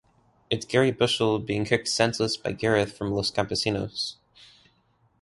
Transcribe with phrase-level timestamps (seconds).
[0.49, 4.15] It's Garry Bushell being kicked senseless by Gareth from Los Campesinos!